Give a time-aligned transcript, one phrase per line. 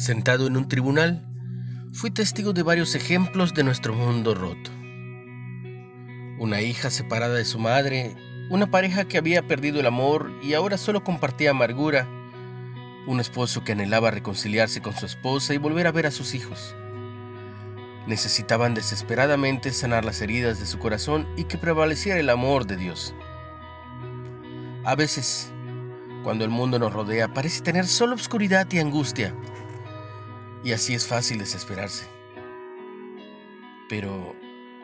[0.00, 1.22] Sentado en un tribunal,
[1.92, 4.70] fui testigo de varios ejemplos de nuestro mundo roto.
[6.38, 8.16] Una hija separada de su madre,
[8.48, 12.08] una pareja que había perdido el amor y ahora solo compartía amargura,
[13.06, 16.74] un esposo que anhelaba reconciliarse con su esposa y volver a ver a sus hijos.
[18.06, 23.14] Necesitaban desesperadamente sanar las heridas de su corazón y que prevaleciera el amor de Dios.
[24.82, 25.52] A veces,
[26.24, 29.34] cuando el mundo nos rodea, parece tener solo oscuridad y angustia
[30.62, 32.06] y así es fácil desesperarse.
[33.88, 34.34] Pero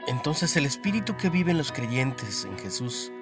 [0.08, 3.12] entonces el espíritu que vive en los creyentes en Jesús,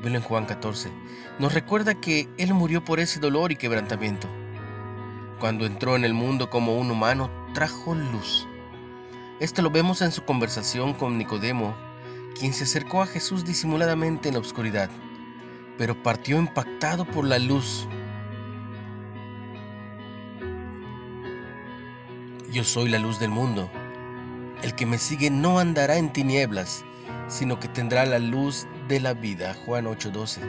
[0.00, 0.90] velo en Juan 14,
[1.38, 4.28] nos recuerda que Él murió por ese dolor y quebrantamiento.
[5.40, 8.46] Cuando entró en el mundo como un humano, trajo luz.
[9.40, 11.76] Esto lo vemos en su conversación con Nicodemo,
[12.38, 14.90] quien se acercó a Jesús disimuladamente en la oscuridad,
[15.76, 17.86] pero partió impactado por la luz
[22.50, 23.70] Yo soy la luz del mundo.
[24.62, 26.82] El que me sigue no andará en tinieblas,
[27.28, 29.54] sino que tendrá la luz de la vida.
[29.66, 30.40] Juan 8:12.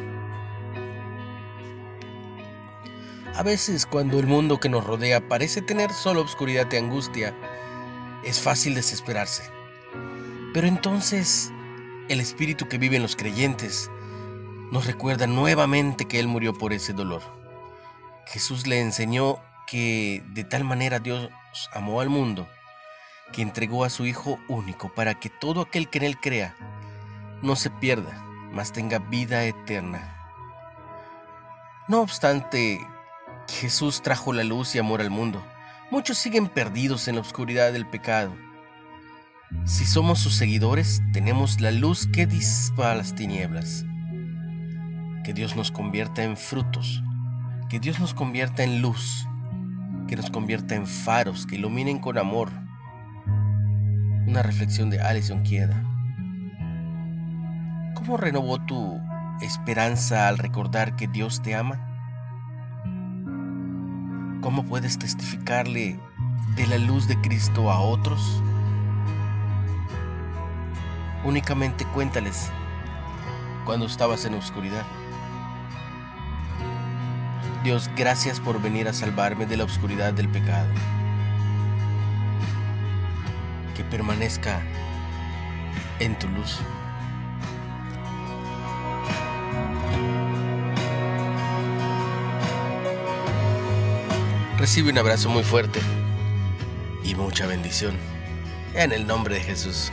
[3.35, 7.35] A veces cuando el mundo que nos rodea parece tener solo oscuridad y angustia,
[8.23, 9.43] es fácil desesperarse.
[10.53, 11.51] Pero entonces
[12.07, 13.91] el espíritu que vive en los creyentes
[14.71, 17.21] nos recuerda nuevamente que Él murió por ese dolor.
[18.25, 21.29] Jesús le enseñó que de tal manera Dios
[21.73, 22.47] amó al mundo
[23.31, 26.55] que entregó a su Hijo único para que todo aquel que en Él crea
[27.41, 30.15] no se pierda, mas tenga vida eterna.
[31.87, 32.79] No obstante,
[33.47, 35.43] Jesús trajo la luz y amor al mundo.
[35.91, 38.35] Muchos siguen perdidos en la oscuridad del pecado.
[39.65, 43.85] Si somos sus seguidores, tenemos la luz que dispa las tinieblas.
[45.23, 47.01] Que Dios nos convierta en frutos,
[47.69, 49.28] que Dios nos convierta en luz
[50.09, 52.49] que nos convierta en faros que iluminen con amor.
[54.25, 55.83] Una reflexión de Alison Quieda.
[57.93, 58.99] ¿Cómo renovó tu
[59.41, 61.79] esperanza al recordar que Dios te ama?
[64.41, 65.99] ¿Cómo puedes testificarle
[66.55, 68.41] de la luz de Cristo a otros?
[71.23, 72.49] Únicamente cuéntales
[73.63, 74.85] cuando estabas en oscuridad.
[77.63, 80.69] Dios, gracias por venir a salvarme de la oscuridad del pecado.
[83.75, 84.61] Que permanezca
[85.99, 86.59] en tu luz.
[94.57, 95.81] Recibe un abrazo muy fuerte
[97.03, 97.97] y mucha bendición.
[98.73, 99.91] En el nombre de Jesús.